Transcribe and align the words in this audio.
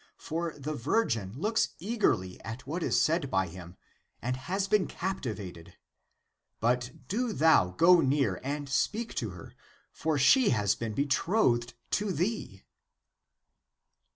For 0.17 0.57
the 0.57 0.73
virgin 0.73 1.31
looks 1.37 1.75
eagerly 1.77 2.41
at 2.41 2.65
what 2.65 2.81
is 2.81 2.99
said 2.99 3.29
by 3.29 3.45
him, 3.47 3.77
and 4.19 4.35
has 4.35 4.67
been 4.67 4.87
captivated. 4.87 5.77
But 6.59 6.91
do 7.07 7.31
thou 7.31 7.69
go 7.69 7.99
near 8.01 8.41
and 8.43 8.67
speak 8.67 9.13
to 9.21 9.29
her, 9.29 9.53
for 9.91 10.17
she 10.17 10.49
has 10.49 10.73
been 10.73 10.95
betrothed 10.95 11.75
to 11.91 12.11
thee." 12.11 12.63